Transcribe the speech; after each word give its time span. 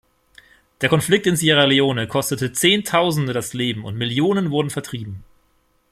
Der 0.81 0.89
Konflikt 0.89 1.27
in 1.27 1.35
Sierra 1.35 1.65
Leone 1.65 2.07
kostete 2.07 2.51
Zehntausende 2.51 3.33
das 3.33 3.53
Leben, 3.53 3.85
und 3.85 3.97
Millionen 3.97 4.49
wurden 4.49 4.71
vertrieben. 4.71 5.23